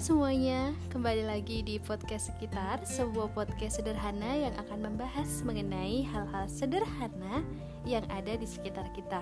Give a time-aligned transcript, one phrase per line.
[0.00, 7.44] semuanya, kembali lagi di podcast sekitar Sebuah podcast sederhana yang akan membahas mengenai hal-hal sederhana
[7.84, 9.20] yang ada di sekitar kita.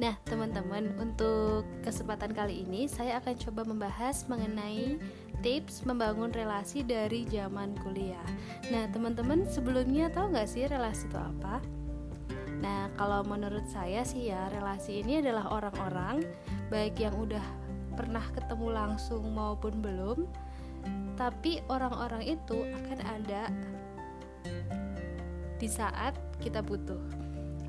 [0.00, 4.96] Nah teman-teman, untuk kesempatan kali ini saya akan coba membahas mengenai
[5.44, 8.24] tips membangun relasi dari zaman kuliah.
[8.72, 11.60] Nah teman-teman sebelumnya tahu nggak sih relasi itu apa?
[12.64, 16.24] Nah kalau menurut saya sih ya relasi ini adalah orang-orang
[16.72, 17.44] baik yang udah
[17.94, 20.18] pernah ketemu langsung maupun belum
[21.14, 23.48] tapi orang-orang itu akan ada
[25.56, 26.12] di saat
[26.42, 27.00] kita butuh.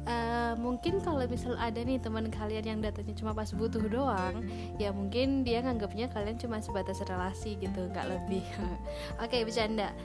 [0.05, 4.45] Uh, mungkin kalau misal ada nih teman kalian yang datanya cuma pas butuh doang
[4.77, 8.45] ya mungkin dia nganggapnya kalian cuma sebatas relasi gitu nggak lebih.
[9.23, 9.97] Oke okay, bercanda.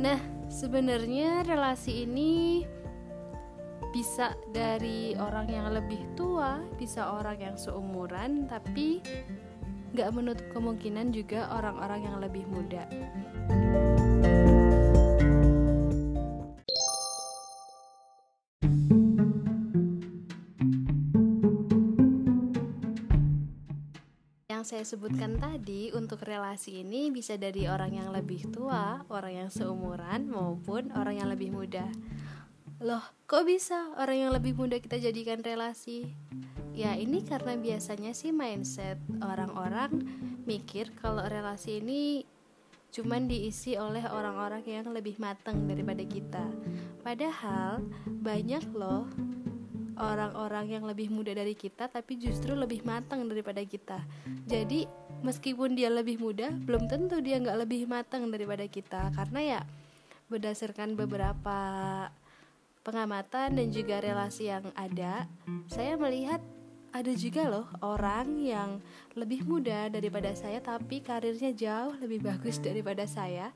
[0.00, 0.16] Nah
[0.48, 2.64] sebenarnya relasi ini
[3.92, 8.98] bisa dari orang yang lebih tua, bisa orang yang seumuran, tapi
[9.94, 12.82] Gak menutup kemungkinan juga orang-orang yang lebih muda.
[24.50, 29.50] Yang saya sebutkan tadi untuk relasi ini bisa dari orang yang lebih tua, orang yang
[29.54, 31.86] seumuran, maupun orang yang lebih muda.
[32.82, 36.18] Loh, kok bisa orang yang lebih muda kita jadikan relasi?
[36.74, 39.94] Ya ini karena biasanya sih mindset orang-orang
[40.42, 42.26] mikir kalau relasi ini
[42.90, 46.50] cuman diisi oleh orang-orang yang lebih matang daripada kita.
[47.02, 49.06] Padahal banyak loh
[49.94, 54.02] orang-orang yang lebih muda dari kita tapi justru lebih matang daripada kita.
[54.46, 54.86] Jadi
[55.22, 59.60] meskipun dia lebih muda, belum tentu dia nggak lebih matang daripada kita karena ya
[60.26, 61.58] berdasarkan beberapa
[62.84, 65.26] pengamatan dan juga relasi yang ada,
[65.66, 66.38] saya melihat
[66.94, 68.78] ada juga loh orang yang
[69.18, 73.50] lebih muda daripada saya tapi karirnya jauh lebih bagus daripada saya.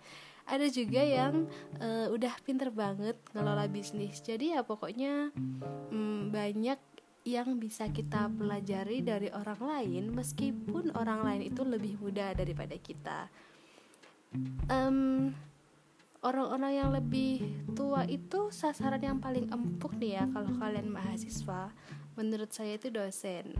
[0.49, 1.47] Ada juga yang
[1.79, 4.19] uh, udah pinter banget ngelola bisnis.
[4.25, 5.31] Jadi ya pokoknya
[5.95, 6.81] um, banyak
[7.29, 13.29] yang bisa kita pelajari dari orang lain meskipun orang lain itu lebih muda daripada kita.
[14.67, 15.31] Um,
[16.27, 17.45] orang-orang yang lebih
[17.77, 21.71] tua itu sasaran yang paling empuk nih ya kalau kalian mahasiswa
[22.19, 23.55] menurut saya itu dosen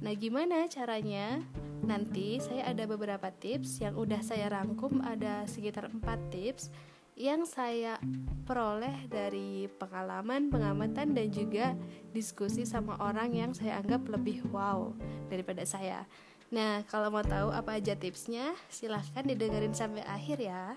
[0.00, 1.44] nah gimana caranya
[1.84, 6.00] nanti saya ada beberapa tips yang udah saya rangkum ada sekitar 4
[6.32, 6.72] tips
[7.12, 8.00] yang saya
[8.48, 11.76] peroleh dari pengalaman, pengamatan dan juga
[12.10, 14.96] diskusi sama orang yang saya anggap lebih wow
[15.28, 16.08] daripada saya.
[16.52, 20.76] Nah, kalau mau tahu apa aja tipsnya, silahkan didengerin sampai akhir ya.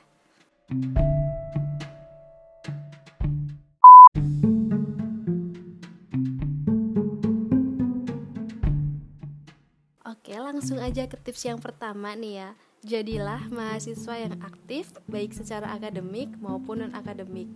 [0.72, 1.35] Oke,
[10.66, 12.50] langsung aja ke tips yang pertama nih ya.
[12.82, 17.54] Jadilah mahasiswa yang aktif baik secara akademik maupun non akademik.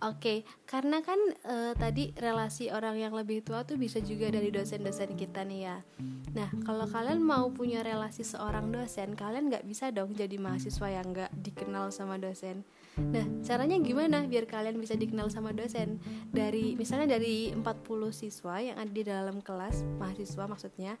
[0.00, 5.20] Oke, karena kan e, tadi relasi orang yang lebih tua tuh bisa juga dari dosen-dosen
[5.20, 5.84] kita nih ya.
[6.32, 11.12] Nah, kalau kalian mau punya relasi seorang dosen, kalian nggak bisa dong jadi mahasiswa yang
[11.12, 12.64] nggak dikenal sama dosen.
[12.96, 16.00] Nah, caranya gimana biar kalian bisa dikenal sama dosen?
[16.32, 17.64] Dari misalnya dari 40
[18.16, 20.96] siswa yang ada di dalam kelas, mahasiswa maksudnya,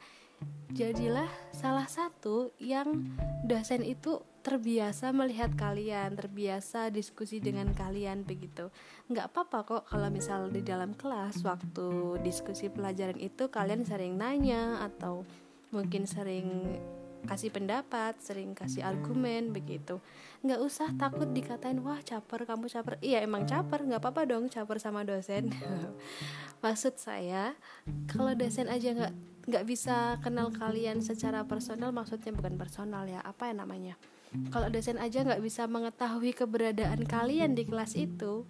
[0.76, 3.16] jadilah salah satu yang
[3.48, 8.70] dosen itu terbiasa melihat kalian, terbiasa diskusi dengan kalian begitu.
[9.10, 14.86] Nggak apa-apa kok kalau misal di dalam kelas waktu diskusi pelajaran itu kalian sering nanya
[14.86, 15.26] atau
[15.74, 16.78] mungkin sering
[17.26, 19.98] kasih pendapat, sering kasih argumen begitu.
[20.46, 23.02] Nggak usah takut dikatain wah caper kamu caper.
[23.02, 25.50] Iya emang caper, nggak apa-apa dong caper sama dosen.
[26.64, 27.58] Maksud saya
[28.06, 29.14] kalau dosen aja nggak
[29.46, 33.94] nggak bisa kenal kalian secara personal, maksudnya bukan personal ya, apa ya namanya?
[34.50, 38.44] kalau dosen aja nggak bisa mengetahui keberadaan kalian di kelas itu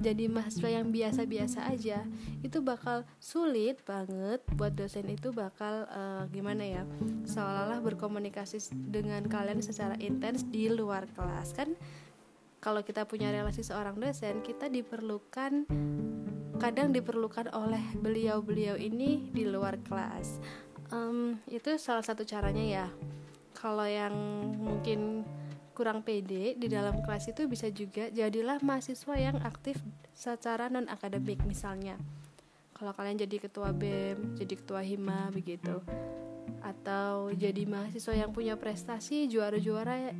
[0.00, 2.06] jadi mahasiswa yang biasa-biasa aja
[2.40, 6.82] itu bakal sulit banget buat dosen itu bakal uh, gimana ya
[7.28, 11.76] seolah-olah berkomunikasi dengan kalian secara intens di luar kelas kan
[12.58, 15.68] kalau kita punya relasi seorang dosen kita diperlukan
[16.58, 20.42] kadang diperlukan oleh beliau-beliau ini di luar kelas.
[20.90, 22.86] Um, itu salah satu caranya ya.
[23.54, 24.14] Kalau yang
[24.58, 25.22] mungkin
[25.78, 29.78] kurang pede di dalam kelas itu bisa juga jadilah mahasiswa yang aktif
[30.10, 31.94] secara non akademik misalnya.
[32.74, 35.78] Kalau kalian jadi ketua BEM, jadi ketua hima begitu.
[36.62, 40.10] Atau jadi mahasiswa yang punya prestasi juara-juara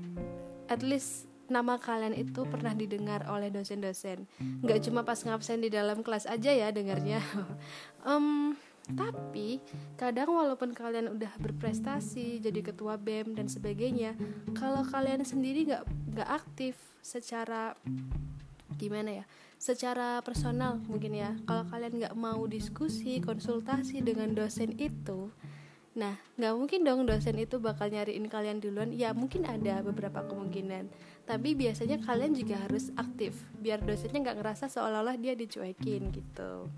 [0.71, 6.05] at least nama kalian itu pernah didengar oleh dosen-dosen nggak cuma pas ngabsen di dalam
[6.05, 7.25] kelas aja ya dengarnya
[8.09, 8.53] um,
[8.89, 9.61] tapi
[10.01, 14.17] kadang walaupun kalian udah berprestasi jadi ketua bem dan sebagainya
[14.57, 15.85] kalau kalian sendiri nggak
[16.17, 17.77] nggak aktif secara
[18.81, 19.25] gimana ya
[19.59, 25.29] secara personal mungkin ya kalau kalian nggak mau diskusi konsultasi dengan dosen itu
[25.99, 28.95] Nah, nggak mungkin dong dosen itu bakal nyariin kalian duluan.
[28.95, 30.87] Ya, mungkin ada beberapa kemungkinan.
[31.29, 36.73] Tapi biasanya kalian juga harus aktif, biar dosennya nggak ngerasa seolah-olah dia dicuekin gitu.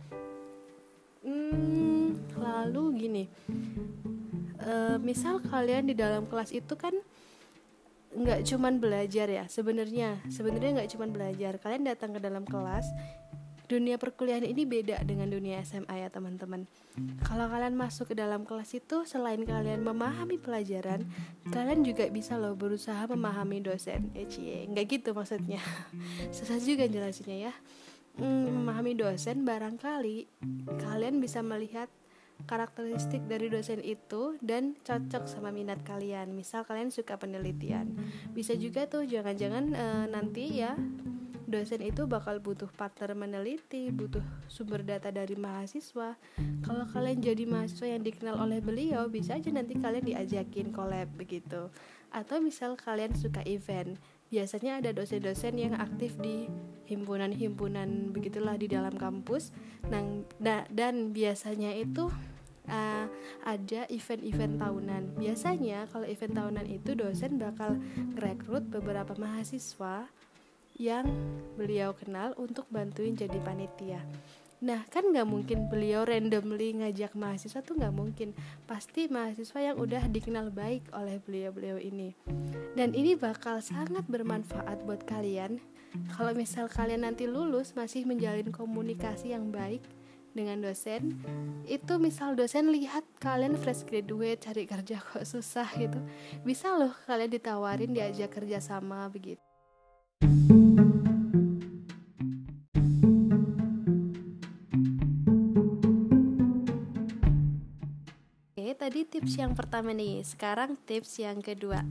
[1.23, 3.25] Hmm, lalu gini,
[4.59, 6.99] e, misal kalian di dalam kelas itu kan
[8.11, 10.19] nggak cuman belajar ya sebenarnya.
[10.27, 11.53] Sebenarnya nggak cuman belajar.
[11.63, 12.91] Kalian datang ke dalam kelas
[13.71, 16.67] dunia perkuliahan ini beda dengan dunia SMA ya teman-teman.
[17.23, 21.07] Kalau kalian masuk ke dalam kelas itu selain kalian memahami pelajaran,
[21.55, 24.11] kalian juga bisa loh berusaha memahami dosen.
[24.19, 25.63] Eh cie, nggak gitu maksudnya.
[26.35, 27.55] Susah juga jelasinnya ya.
[28.19, 30.27] Hmm, memahami dosen barangkali
[30.83, 31.87] kalian bisa melihat
[32.51, 36.35] karakteristik dari dosen itu dan cocok sama minat kalian.
[36.35, 37.95] Misal kalian suka penelitian,
[38.35, 40.75] bisa juga tuh jangan-jangan e, nanti ya
[41.51, 46.15] dosen itu bakal butuh partner meneliti, butuh sumber data dari mahasiswa.
[46.63, 51.69] Kalau kalian jadi mahasiswa yang dikenal oleh beliau, bisa aja nanti kalian diajakin collab begitu.
[52.15, 53.99] Atau misal kalian suka event,
[54.31, 56.47] biasanya ada dosen-dosen yang aktif di
[56.87, 59.51] himpunan-himpunan begitulah di dalam kampus.
[59.91, 60.25] Nah,
[60.71, 62.11] dan biasanya itu
[62.71, 63.07] uh,
[63.47, 65.03] ada event-event tahunan.
[65.19, 67.79] Biasanya kalau event tahunan itu dosen bakal
[68.19, 70.11] rekrut beberapa mahasiswa
[70.81, 71.05] yang
[71.61, 74.01] beliau kenal untuk bantuin jadi panitia.
[74.65, 78.33] Nah kan nggak mungkin beliau randomly ngajak mahasiswa tuh nggak mungkin.
[78.65, 82.17] Pasti mahasiswa yang udah dikenal baik oleh beliau-beliau ini.
[82.73, 85.61] Dan ini bakal sangat bermanfaat buat kalian
[86.15, 89.83] Kalau misal kalian nanti lulus masih menjalin komunikasi yang baik
[90.31, 91.19] dengan dosen
[91.67, 95.99] itu misal dosen lihat kalian fresh graduate cari kerja kok susah gitu
[96.47, 99.50] bisa loh kalian ditawarin diajak kerja sama begitu
[108.81, 111.85] tadi tips yang pertama nih, sekarang tips yang kedua.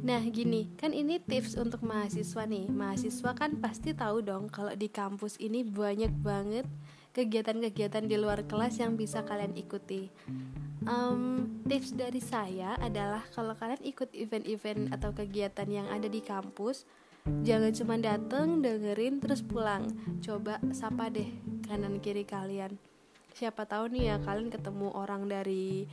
[0.00, 2.64] Nah, gini, kan ini tips untuk mahasiswa nih.
[2.72, 6.64] Mahasiswa kan pasti tahu dong kalau di kampus ini banyak banget
[7.12, 10.08] kegiatan-kegiatan di luar kelas yang bisa kalian ikuti.
[10.88, 16.88] Um, tips dari saya adalah kalau kalian ikut event-event atau kegiatan yang ada di kampus,
[17.44, 19.92] jangan cuma dateng dengerin terus pulang.
[20.24, 21.28] Coba sapa deh
[21.68, 22.80] kanan kiri kalian
[23.34, 25.86] siapa tahu nih ya kalian ketemu orang dari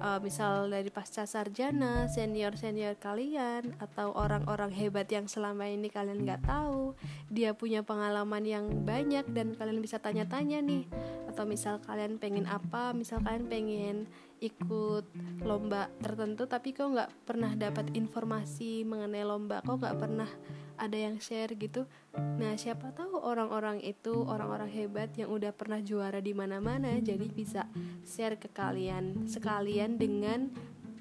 [0.00, 6.24] uh, misal dari pasca sarjana senior senior kalian atau orang-orang hebat yang selama ini kalian
[6.24, 6.96] nggak tahu
[7.28, 10.88] dia punya pengalaman yang banyak dan kalian bisa tanya-tanya nih.
[11.28, 13.96] Atau misal kalian pengen apa misal kalian pengen
[14.38, 15.04] ikut
[15.42, 20.30] lomba tertentu tapi kok nggak pernah dapat informasi mengenai lomba kok nggak pernah
[20.78, 21.84] ada yang share gitu.
[22.14, 27.66] Nah siapa tahu orang-orang itu orang-orang hebat yang udah pernah juara di mana-mana jadi bisa
[28.06, 30.48] share ke kalian sekalian dengan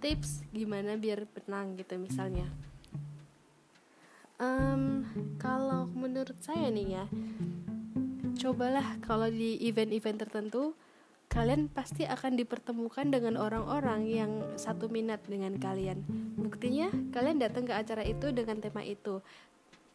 [0.01, 2.49] tips gimana biar menang gitu misalnya.
[4.37, 5.01] Um,
[5.41, 7.05] kalau menurut saya nih ya
[8.37, 10.77] cobalah kalau di event-event tertentu
[11.27, 16.01] kalian pasti akan dipertemukan dengan orang-orang yang satu minat dengan kalian.
[16.39, 19.19] Buktinya, kalian datang ke acara itu dengan tema itu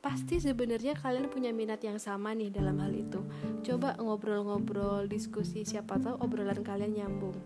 [0.03, 3.23] pasti sebenarnya kalian punya minat yang sama nih dalam hal itu.
[3.63, 7.39] Coba ngobrol-ngobrol, diskusi, siapa tahu obrolan kalian nyambung.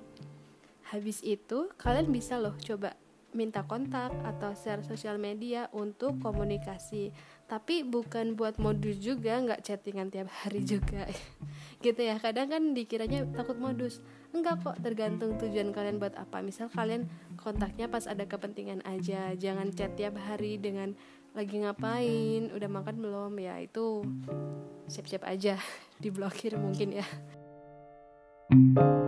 [0.88, 2.96] Habis itu, kalian bisa loh coba
[3.36, 7.12] minta kontak atau share sosial media untuk komunikasi.
[7.46, 11.04] Tapi bukan buat modus juga, nggak chattingan tiap hari juga.
[11.84, 12.16] gitu ya.
[12.16, 14.00] Kadang kan dikiranya takut modus.
[14.32, 16.40] Enggak kok, tergantung tujuan kalian buat apa.
[16.40, 17.06] Misal kalian
[17.38, 20.96] kontaknya pas ada kepentingan aja, jangan chat tiap hari dengan
[21.36, 23.32] lagi ngapain udah makan belum?
[23.36, 24.00] Ya itu
[24.88, 25.60] siap-siap aja
[26.02, 27.06] diblokir mungkin ya.
[28.48, 29.04] Lalu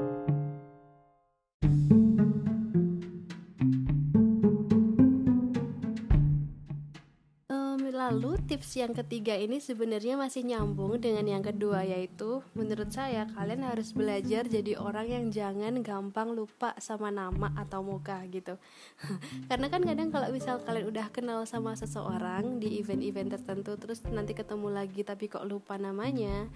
[8.58, 13.94] tips yang ketiga ini sebenarnya masih nyambung dengan yang kedua yaitu menurut saya kalian harus
[13.94, 18.58] belajar jadi orang yang jangan gampang lupa sama nama atau muka gitu.
[19.48, 24.34] Karena kan kadang kalau misal kalian udah kenal sama seseorang di event-event tertentu terus nanti
[24.34, 26.50] ketemu lagi tapi kok lupa namanya,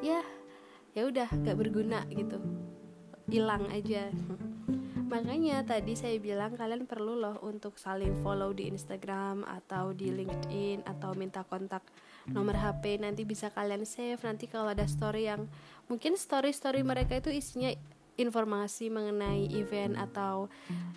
[0.00, 0.24] ya
[0.96, 2.40] ya udah gak berguna gitu.
[3.28, 4.08] Hilang aja.
[5.06, 10.82] Makanya tadi saya bilang kalian perlu loh untuk saling follow di Instagram atau di LinkedIn
[10.82, 11.86] atau minta kontak
[12.26, 15.46] nomor HP nanti bisa kalian save nanti kalau ada story yang
[15.86, 17.70] mungkin story-story mereka itu isinya
[18.18, 20.50] informasi mengenai event atau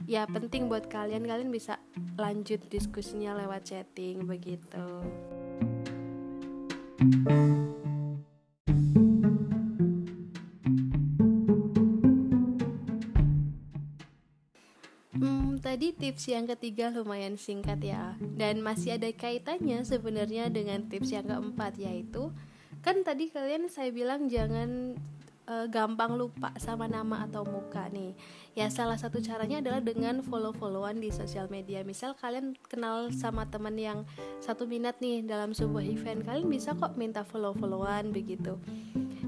[0.09, 1.77] ya penting buat kalian kalian bisa
[2.17, 4.85] lanjut diskusinya lewat chatting begitu.
[6.99, 7.68] Hmm,
[16.19, 18.11] tips yang ketiga lumayan singkat ya.
[18.19, 22.35] Dan masih ada kaitannya sebenarnya dengan tips yang keempat yaitu
[22.83, 24.99] kan tadi kalian saya bilang jangan
[25.47, 28.19] uh, gampang lupa sama nama atau muka nih.
[28.51, 31.87] Ya salah satu caranya adalah dengan follow followan di sosial media.
[31.87, 34.03] Misal kalian kenal sama teman yang
[34.43, 38.59] satu minat nih dalam sebuah event kalian bisa kok minta follow followan begitu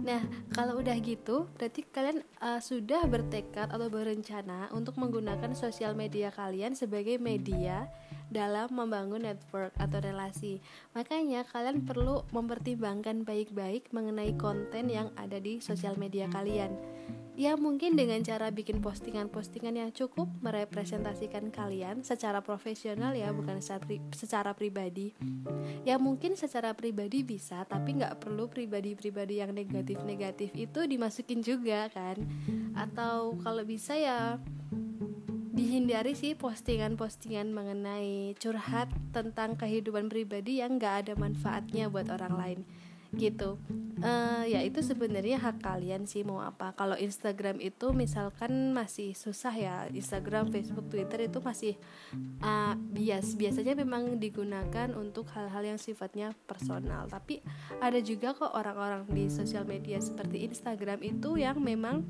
[0.01, 0.22] Nah,
[0.58, 6.74] kalau udah gitu, berarti kalian uh, sudah bertekad atau berencana untuk menggunakan sosial media kalian
[6.74, 7.86] sebagai media
[8.31, 10.63] dalam membangun network atau relasi.
[10.95, 16.71] Makanya kalian perlu mempertimbangkan baik-baik mengenai konten yang ada di sosial media kalian.
[17.39, 23.63] Ya mungkin dengan cara bikin postingan-postingan yang cukup merepresentasikan kalian secara profesional ya bukan
[24.11, 25.15] secara, pribadi.
[25.88, 32.19] Ya mungkin secara pribadi bisa tapi nggak perlu pribadi-pribadi yang negatif-negatif itu dimasukin juga kan.
[32.75, 34.35] Atau kalau bisa ya
[35.62, 42.60] dihindari sih postingan-postingan mengenai curhat tentang kehidupan pribadi yang gak ada manfaatnya buat orang lain
[43.15, 43.60] gitu.
[44.01, 46.74] Uh, ya itu sebenarnya hak kalian sih mau apa.
[46.74, 51.74] Kalau Instagram itu misalkan masih susah ya Instagram Facebook Twitter itu masih
[52.41, 53.38] uh, bias.
[53.38, 57.06] Biasanya memang digunakan untuk hal-hal yang sifatnya personal.
[57.12, 57.44] Tapi
[57.84, 62.08] ada juga kok orang-orang di sosial media seperti Instagram itu yang memang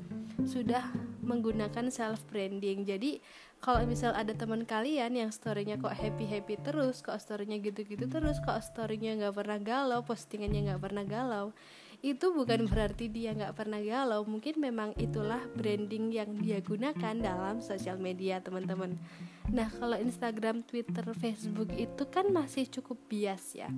[0.48, 0.86] sudah
[1.22, 3.22] menggunakan self branding jadi
[3.62, 8.10] kalau misal ada teman kalian yang storynya kok happy happy terus kok storynya gitu gitu
[8.10, 11.54] terus kok storynya nggak pernah galau postingannya nggak pernah galau
[12.02, 14.26] itu bukan berarti dia nggak pernah galau.
[14.26, 18.98] Mungkin memang itulah branding yang dia gunakan dalam sosial media teman-teman.
[19.54, 23.70] Nah kalau Instagram Twitter Facebook itu kan masih cukup bias ya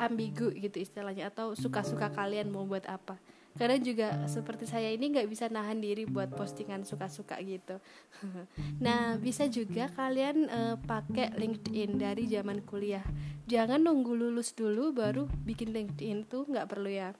[0.00, 3.20] ambigu gitu istilahnya atau suka-suka kalian mau buat apa
[3.58, 7.82] karena juga seperti saya ini nggak bisa nahan diri buat postingan suka-suka gitu.
[8.78, 13.02] Nah bisa juga kalian uh, pakai LinkedIn dari zaman kuliah.
[13.50, 17.10] Jangan nunggu lulus dulu baru bikin LinkedIn tuh nggak perlu ya.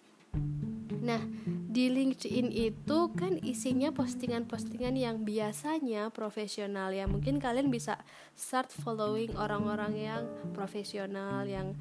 [0.98, 1.22] Nah,
[1.68, 7.04] di LinkedIn itu kan isinya postingan-postingan yang biasanya profesional ya.
[7.04, 8.00] Mungkin kalian bisa
[8.32, 10.22] start following orang-orang yang
[10.56, 11.76] profesional yang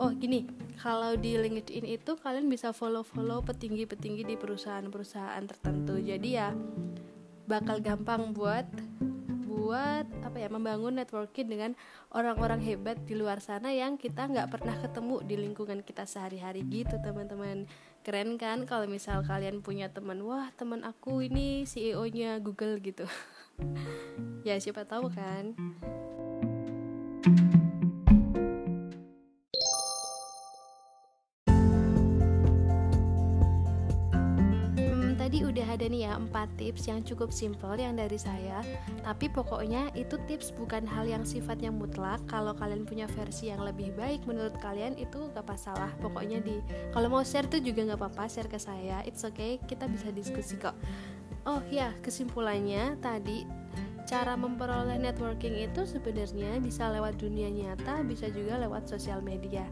[0.00, 0.48] oh gini,
[0.80, 6.00] kalau di LinkedIn itu kalian bisa follow-follow petinggi-petinggi di perusahaan-perusahaan tertentu.
[6.00, 6.56] Jadi ya
[7.44, 8.64] bakal gampang buat
[9.54, 11.70] buat apa ya membangun networking dengan
[12.10, 16.98] orang-orang hebat di luar sana yang kita nggak pernah ketemu di lingkungan kita sehari-hari gitu
[16.98, 17.70] teman-teman.
[18.02, 23.06] Keren kan kalau misal kalian punya teman wah teman aku ini CEO-nya Google gitu.
[24.44, 25.56] Ya siapa tahu kan.
[27.24, 27.53] udah ada
[36.04, 36.28] ya 4
[36.60, 38.60] tips yang cukup simple yang dari saya.
[39.00, 42.20] Tapi pokoknya itu tips bukan hal yang sifatnya mutlak.
[42.28, 45.88] Kalau kalian punya versi yang lebih baik menurut kalian itu gak masalah.
[46.04, 46.60] Pokoknya di
[46.92, 49.00] kalau mau share tuh juga gak apa-apa share ke saya.
[49.08, 50.76] It's okay kita bisa diskusi kok.
[51.48, 53.48] Oh ya kesimpulannya tadi
[54.04, 59.64] cara memperoleh networking itu sebenarnya bisa lewat dunia nyata bisa juga lewat sosial media.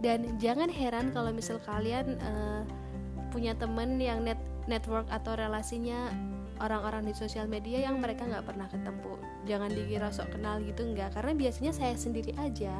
[0.00, 2.64] Dan jangan heran kalau misal kalian uh,
[3.30, 4.36] punya temen yang net
[4.70, 6.14] network atau relasinya
[6.62, 9.18] orang-orang di sosial media yang mereka nggak pernah ketemu.
[9.50, 11.18] Jangan dikira sok kenal gitu nggak.
[11.18, 12.72] Karena biasanya saya sendiri aja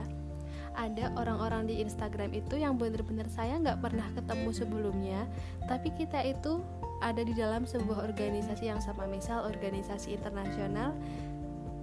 [0.79, 5.21] ada orang-orang di Instagram itu yang bener-bener saya nggak pernah ketemu sebelumnya
[5.67, 6.63] tapi kita itu
[7.03, 10.95] ada di dalam sebuah organisasi yang sama misal organisasi internasional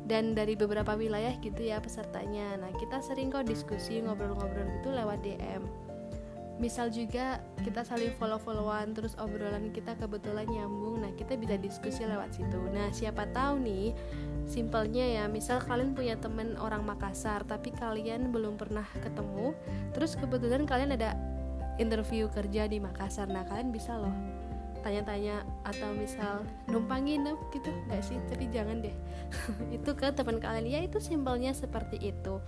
[0.08, 2.56] dan dari beberapa wilayah gitu ya pesertanya.
[2.56, 5.87] Nah kita sering kok diskusi ngobrol-ngobrol gitu lewat DM
[6.58, 12.34] misal juga kita saling follow-followan terus obrolan kita kebetulan nyambung nah kita bisa diskusi lewat
[12.34, 12.58] situ.
[12.74, 13.94] Nah siapa tahu nih
[14.50, 19.54] simpelnya ya misal kalian punya temen orang Makassar tapi kalian belum pernah ketemu
[19.94, 21.14] terus kebetulan kalian ada
[21.78, 24.14] interview kerja di Makassar nah kalian bisa loh
[24.88, 28.16] tanya-tanya atau misal numpang nginep gitu nggak sih?
[28.32, 28.96] Tapi jangan deh.
[29.76, 30.64] Itu ke teman kalian.
[30.64, 32.40] Ya itu simpelnya seperti itu.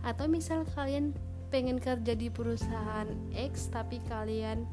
[0.00, 1.12] Atau misal kalian
[1.48, 4.64] pengen kerja di perusahaan X tapi kalian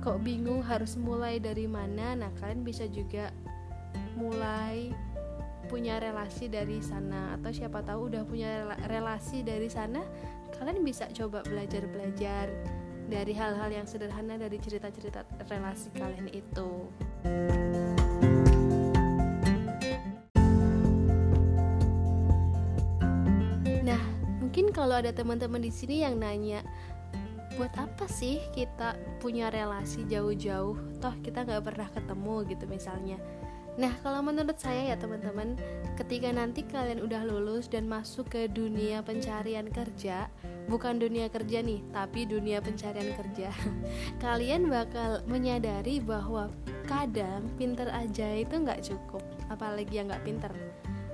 [0.00, 3.32] kok bingung harus mulai dari mana nah kalian bisa juga
[4.16, 4.92] mulai
[5.70, 10.02] punya relasi dari sana atau siapa tahu udah punya relasi dari sana
[10.58, 12.50] kalian bisa coba belajar-belajar
[13.10, 16.70] dari hal-hal yang sederhana dari cerita-cerita relasi kalian itu.
[24.80, 26.64] Kalau ada teman-teman di sini yang nanya
[27.60, 30.80] buat apa sih kita punya relasi jauh-jauh?
[31.04, 33.20] Toh kita nggak pernah ketemu gitu misalnya.
[33.76, 35.60] Nah, kalau menurut saya ya teman-teman,
[36.00, 40.32] ketika nanti kalian udah lulus dan masuk ke dunia pencarian kerja,
[40.66, 43.52] bukan dunia kerja nih, tapi dunia pencarian kerja,
[44.24, 46.50] kalian bakal menyadari bahwa
[46.88, 49.22] kadang pinter aja itu nggak cukup,
[49.52, 50.52] apalagi yang nggak pinter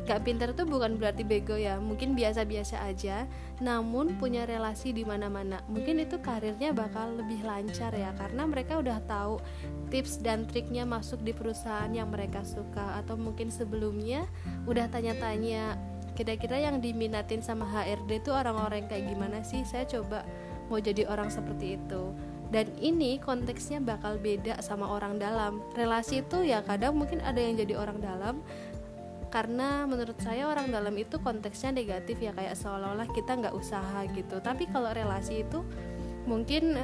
[0.06, 3.26] gak pinter tuh bukan berarti bego ya mungkin biasa-biasa aja
[3.58, 5.64] namun punya relasi di mana-mana.
[5.66, 9.42] Mungkin itu karirnya bakal lebih lancar ya karena mereka udah tahu
[9.90, 14.28] tips dan triknya masuk di perusahaan yang mereka suka atau mungkin sebelumnya
[14.68, 15.74] udah tanya-tanya
[16.16, 19.64] kira-kira yang diminatin sama HRD itu orang-orang kayak gimana sih?
[19.68, 20.24] Saya coba
[20.72, 22.14] mau jadi orang seperti itu.
[22.46, 25.58] Dan ini konteksnya bakal beda sama orang dalam.
[25.74, 28.38] Relasi itu ya kadang mungkin ada yang jadi orang dalam
[29.28, 34.38] karena menurut saya orang dalam itu konteksnya negatif ya kayak seolah-olah kita nggak usaha gitu.
[34.38, 35.66] Tapi kalau relasi itu
[36.24, 36.78] mungkin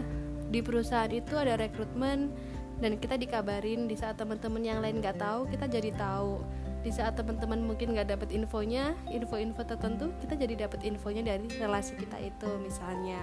[0.53, 2.35] di perusahaan itu ada rekrutmen
[2.83, 3.87] dan kita dikabarin.
[3.87, 6.43] Di saat teman-teman yang lain nggak tahu kita jadi tahu.
[6.83, 11.95] Di saat teman-teman mungkin nggak dapet infonya info-info tertentu kita jadi dapat infonya dari relasi
[11.95, 13.23] kita itu misalnya.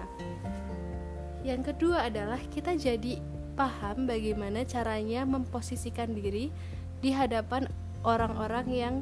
[1.43, 3.19] Yang kedua adalah kita jadi
[3.59, 6.47] paham bagaimana caranya memposisikan diri
[7.03, 7.67] di hadapan
[8.03, 8.95] orang-orang yang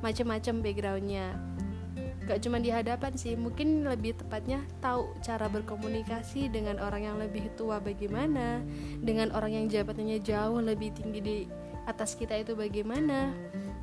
[0.00, 1.26] macam-macam backgroundnya.
[2.28, 7.48] Gak cuma di hadapan sih mungkin lebih tepatnya tahu cara berkomunikasi dengan orang yang lebih
[7.56, 8.60] tua bagaimana
[9.00, 11.38] dengan orang yang jabatannya jauh lebih tinggi di
[11.88, 13.32] atas kita itu bagaimana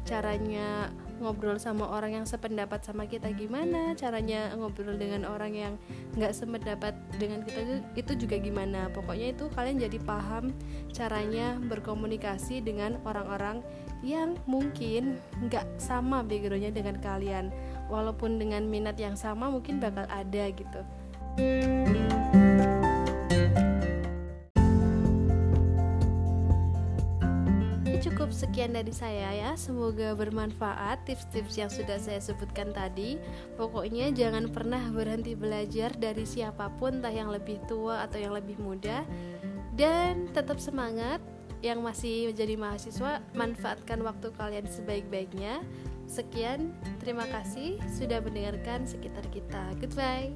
[0.05, 5.73] caranya ngobrol sama orang yang sependapat sama kita gimana caranya ngobrol dengan orang yang
[6.13, 8.93] nggak sependapat dengan kita itu juga gimana.
[8.93, 10.53] Pokoknya itu kalian jadi paham
[10.93, 13.65] caranya berkomunikasi dengan orang-orang
[14.01, 17.53] yang mungkin nggak sama backgroundnya dengan kalian.
[17.87, 20.81] Walaupun dengan minat yang sama mungkin bakal ada gitu.
[28.05, 29.51] Cukup sekian dari saya ya.
[29.53, 33.21] Semoga bermanfaat tips-tips yang sudah saya sebutkan tadi.
[33.57, 38.55] Pokoknya jangan pernah berhenti belajar dari siapa pun Entah yang lebih tua atau yang lebih
[38.61, 39.03] muda.
[39.75, 41.19] Dan tetap semangat
[41.65, 45.65] yang masih menjadi mahasiswa manfaatkan waktu kalian sebaik-baiknya.
[46.05, 46.69] Sekian,
[47.01, 49.73] terima kasih sudah mendengarkan sekitar kita.
[49.81, 50.29] Goodbye.